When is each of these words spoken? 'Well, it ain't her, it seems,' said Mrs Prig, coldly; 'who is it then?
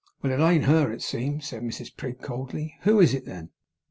'Well, 0.23 0.31
it 0.33 0.43
ain't 0.43 0.63
her, 0.65 0.91
it 0.91 1.03
seems,' 1.03 1.45
said 1.45 1.61
Mrs 1.61 1.95
Prig, 1.95 2.21
coldly; 2.23 2.75
'who 2.85 2.99
is 2.99 3.13
it 3.13 3.25
then? 3.27 3.51